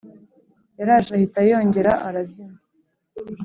[0.79, 2.57] Yaraje ahita yongera arazima